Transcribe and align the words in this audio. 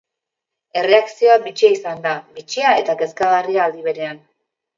Erreakzioa 0.79 1.35
bitxia 1.43 1.71
izan 1.75 2.01
da, 2.07 2.15
bitxia 2.39 2.73
eta 2.81 2.97
kezkagarria 3.03 3.69
aldi 3.71 3.87
berean. 3.91 4.21